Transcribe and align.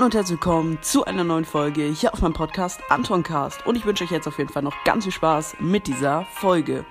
Hallo 0.00 0.06
und 0.06 0.14
herzlich 0.14 0.40
willkommen 0.40 0.78
zu 0.80 1.04
einer 1.04 1.24
neuen 1.24 1.44
Folge 1.44 1.82
hier 1.82 2.14
auf 2.14 2.22
meinem 2.22 2.32
Podcast 2.32 2.80
Antoncast. 2.88 3.66
Und 3.66 3.76
ich 3.76 3.84
wünsche 3.84 4.02
euch 4.04 4.10
jetzt 4.10 4.26
auf 4.26 4.38
jeden 4.38 4.48
Fall 4.48 4.62
noch 4.62 4.82
ganz 4.82 5.04
viel 5.04 5.12
Spaß 5.12 5.56
mit 5.60 5.86
dieser 5.86 6.24
Folge. 6.24 6.86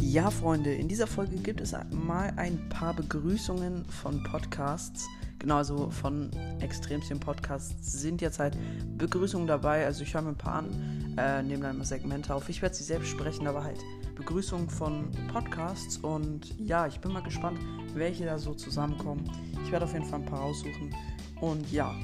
Ja, 0.00 0.30
Freunde, 0.30 0.72
in 0.72 0.88
dieser 0.88 1.06
Folge 1.06 1.36
gibt 1.36 1.60
es 1.60 1.76
mal 1.90 2.32
ein 2.36 2.70
paar 2.70 2.94
Begrüßungen 2.94 3.84
von 3.84 4.22
Podcasts. 4.22 5.06
Genau, 5.38 5.56
also 5.56 5.90
von 5.90 6.30
extremsten 6.60 7.20
Podcasts 7.20 7.92
sind 8.00 8.20
jetzt 8.20 8.38
halt 8.38 8.56
Begrüßungen 8.96 9.46
dabei. 9.46 9.86
Also 9.86 10.02
ich 10.02 10.14
höre 10.14 10.22
mir 10.22 10.30
ein 10.30 10.36
paar 10.36 10.54
an, 10.54 11.14
äh, 11.16 11.42
nehme 11.42 11.62
dann 11.62 11.76
immer 11.76 11.84
Segmente 11.84 12.34
auf. 12.34 12.48
Ich 12.48 12.60
werde 12.60 12.74
sie 12.74 12.84
selbst 12.84 13.08
sprechen, 13.08 13.46
aber 13.46 13.62
halt 13.62 13.78
Begrüßungen 14.16 14.68
von 14.68 15.10
Podcasts. 15.32 15.98
Und 15.98 16.58
ja, 16.58 16.86
ich 16.86 16.98
bin 17.00 17.12
mal 17.12 17.22
gespannt, 17.22 17.60
welche 17.94 18.24
da 18.24 18.38
so 18.38 18.52
zusammenkommen. 18.54 19.30
Ich 19.64 19.70
werde 19.70 19.84
auf 19.84 19.92
jeden 19.92 20.06
Fall 20.06 20.20
ein 20.20 20.26
paar 20.26 20.40
raussuchen. 20.40 20.94
Und 21.40 21.70
ja, 21.70 21.94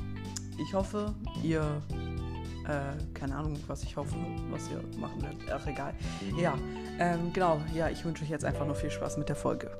ich 0.64 0.72
hoffe, 0.72 1.12
ihr 1.42 1.82
äh, 2.66 3.14
keine 3.14 3.36
Ahnung, 3.36 3.56
was 3.66 3.82
ich 3.82 3.96
hoffe, 3.96 4.14
was 4.50 4.70
ihr 4.70 4.82
machen 4.98 5.20
werdet. 5.22 5.40
Ach, 5.52 5.66
egal. 5.66 5.94
Ja, 6.38 6.54
ähm, 6.98 7.32
genau. 7.32 7.60
Ja, 7.74 7.88
ich 7.90 8.04
wünsche 8.04 8.24
euch 8.24 8.30
jetzt 8.30 8.44
einfach 8.44 8.66
nur 8.66 8.74
viel 8.74 8.90
Spaß 8.90 9.18
mit 9.18 9.28
der 9.28 9.36
Folge. 9.36 9.70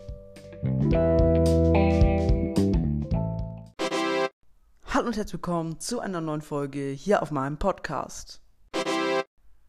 Hallo 5.05 5.11
und 5.11 5.19
herzlich 5.19 5.35
willkommen 5.35 5.81
zu 5.81 6.01
einer 6.01 6.23
neuen 6.23 6.41
Folge 6.41 6.89
hier 6.89 7.21
auf 7.21 7.31
meinem 7.31 7.59
Podcast. 7.59 8.41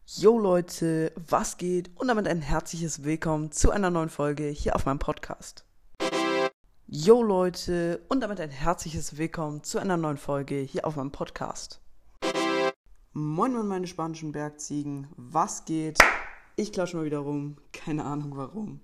Yo 0.06 0.38
Leute, 0.38 1.12
was 1.14 1.58
geht? 1.58 1.90
Und 1.94 2.08
damit 2.08 2.26
ein 2.26 2.40
herzliches 2.40 3.04
Willkommen 3.04 3.52
zu 3.52 3.70
einer 3.70 3.90
neuen 3.90 4.08
Folge 4.08 4.48
hier 4.48 4.74
auf 4.74 4.86
meinem 4.86 4.98
Podcast. 4.98 5.66
Yo 6.86 7.22
Leute, 7.22 8.00
und 8.08 8.22
damit 8.22 8.40
ein 8.40 8.48
herzliches 8.48 9.18
Willkommen 9.18 9.62
zu 9.62 9.78
einer 9.78 9.98
neuen 9.98 10.16
Folge 10.16 10.54
hier 10.56 10.86
auf 10.86 10.96
meinem 10.96 11.12
Podcast. 11.12 11.82
Moin 13.12 13.52
moin 13.52 13.66
meine 13.66 13.86
spanischen 13.86 14.32
Bergziegen, 14.32 15.06
was 15.16 15.66
geht? 15.66 15.98
Ich 16.56 16.72
klatsche 16.72 16.96
mal 16.96 17.04
wieder 17.04 17.18
rum, 17.18 17.58
keine 17.74 18.06
Ahnung 18.06 18.38
warum. 18.38 18.80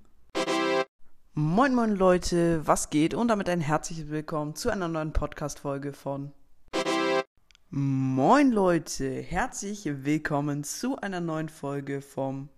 Moin 1.33 1.75
moin 1.75 1.97
Leute, 1.97 2.61
was 2.67 2.91
geht? 2.91 3.15
Und 3.15 3.29
damit 3.29 3.49
ein 3.49 3.63
herzliches 3.63 4.11
Willkommen 4.11 4.55
zu 4.55 4.69
einer 4.69 4.89
neuen 4.89 5.15
Podcast-Folge 5.15 5.95
von 5.95 6.35
Moin 7.75 8.51
Leute, 8.51 9.23
herzlich 9.23 9.87
willkommen 9.87 10.63
zu 10.63 10.97
einer 10.97 11.23
neuen 11.23 11.49
Folge 11.49 12.03
vom 12.03 12.51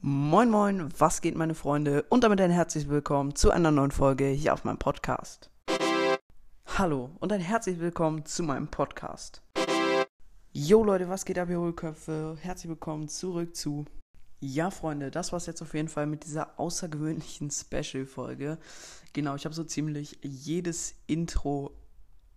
Moin 0.00 0.50
moin, 0.50 0.88
was 0.98 1.20
geht 1.20 1.36
meine 1.36 1.54
Freunde? 1.54 2.02
Und 2.08 2.24
damit 2.24 2.40
ein 2.40 2.50
herzliches 2.50 2.90
Willkommen 2.90 3.36
zu 3.36 3.52
einer 3.52 3.70
neuen 3.70 3.92
Folge 3.92 4.26
hier 4.26 4.52
auf 4.52 4.64
meinem 4.64 4.80
Podcast. 4.80 5.48
Hallo 6.76 7.10
und 7.20 7.32
ein 7.32 7.40
herzliches 7.40 7.80
Willkommen 7.80 8.26
zu 8.26 8.42
meinem 8.42 8.66
Podcast. 8.66 9.42
Jo 10.52 10.82
Leute, 10.82 11.08
was 11.08 11.24
geht 11.24 11.38
ab, 11.38 11.48
ihr 11.48 11.60
Hohlköpfe? 11.60 12.36
Herzlich 12.40 12.70
willkommen 12.70 13.06
zurück 13.06 13.54
zu. 13.54 13.84
Ja, 14.40 14.72
Freunde, 14.72 15.12
das 15.12 15.32
war's 15.32 15.46
jetzt 15.46 15.62
auf 15.62 15.72
jeden 15.72 15.88
Fall 15.88 16.06
mit 16.06 16.24
dieser 16.24 16.58
außergewöhnlichen 16.58 17.52
Special-Folge. 17.52 18.58
Genau, 19.12 19.36
ich 19.36 19.44
habe 19.44 19.54
so 19.54 19.62
ziemlich 19.62 20.18
jedes 20.20 20.96
Intro 21.06 21.70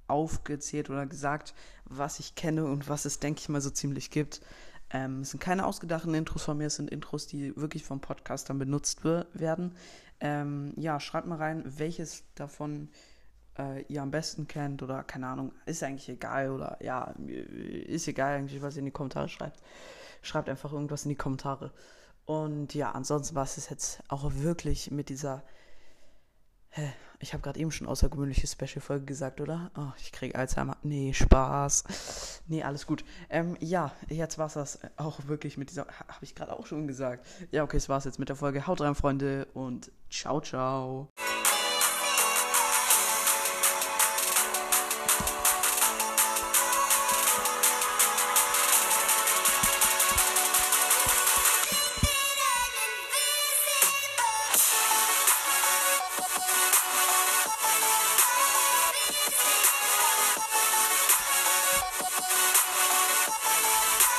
aufgezählt 0.07 0.89
oder 0.89 1.05
gesagt, 1.05 1.53
was 1.85 2.19
ich 2.19 2.35
kenne 2.35 2.65
und 2.65 2.89
was 2.89 3.05
es, 3.05 3.19
denke 3.19 3.39
ich 3.39 3.49
mal, 3.49 3.61
so 3.61 3.69
ziemlich 3.69 4.11
gibt. 4.11 4.41
Ähm, 4.89 5.21
es 5.21 5.31
sind 5.31 5.39
keine 5.39 5.65
ausgedachten 5.65 6.13
Intros 6.13 6.43
von 6.43 6.57
mir, 6.57 6.67
es 6.67 6.75
sind 6.75 6.89
Intros, 6.89 7.27
die 7.27 7.55
wirklich 7.57 7.83
vom 7.83 7.99
Podcast 7.99 8.49
dann 8.49 8.59
benutzt 8.59 9.03
werden. 9.03 9.75
Ähm, 10.19 10.73
ja, 10.77 10.99
schreibt 10.99 11.27
mal 11.27 11.37
rein, 11.37 11.63
welches 11.65 12.23
davon 12.35 12.89
äh, 13.57 13.83
ihr 13.83 14.01
am 14.01 14.11
besten 14.11 14.47
kennt 14.47 14.81
oder 14.83 15.03
keine 15.03 15.27
Ahnung, 15.27 15.51
ist 15.65 15.83
eigentlich 15.83 16.09
egal 16.09 16.51
oder 16.51 16.77
ja, 16.81 17.13
ist 17.27 18.07
egal 18.07 18.37
eigentlich, 18.37 18.61
was 18.61 18.75
ihr 18.75 18.79
in 18.79 18.85
die 18.85 18.91
Kommentare 18.91 19.29
schreibt. 19.29 19.61
Schreibt 20.21 20.49
einfach 20.49 20.71
irgendwas 20.71 21.05
in 21.05 21.09
die 21.09 21.15
Kommentare. 21.15 21.71
Und 22.25 22.73
ja, 22.73 22.91
ansonsten 22.91 23.35
war 23.35 23.43
es 23.43 23.69
jetzt 23.69 24.03
auch 24.09 24.33
wirklich 24.33 24.91
mit 24.91 25.09
dieser. 25.09 25.43
Hä? 26.69 26.91
Ich 27.19 27.33
habe 27.33 27.41
gerade 27.41 27.59
eben 27.59 27.71
schon 27.71 27.87
außergewöhnliche 27.87 28.45
Special-Folge 28.45 29.05
gesagt, 29.05 29.41
oder? 29.41 29.71
Oh, 29.75 29.91
ich 29.97 30.11
kriege 30.11 30.37
Alzheimer. 30.37 30.77
Nee, 30.83 31.13
Spaß. 31.13 32.43
Nee, 32.47 32.63
alles 32.63 32.85
gut. 32.85 33.03
Ähm, 33.29 33.57
ja, 33.59 33.91
jetzt 34.07 34.37
war 34.37 34.47
es 34.47 34.53
das 34.53 34.79
auch 34.97 35.25
wirklich 35.25 35.57
mit 35.57 35.71
dieser. 35.71 35.87
Habe 35.87 36.23
ich 36.23 36.35
gerade 36.35 36.53
auch 36.53 36.67
schon 36.67 36.87
gesagt. 36.87 37.25
Ja, 37.51 37.63
okay, 37.63 37.77
es 37.77 37.89
war 37.89 37.97
es 37.97 38.05
jetzt 38.05 38.19
mit 38.19 38.29
der 38.29 38.35
Folge. 38.35 38.67
Haut 38.67 38.81
rein, 38.81 38.93
Freunde, 38.95 39.47
und 39.53 39.91
ciao, 40.09 40.41
ciao. 40.41 41.09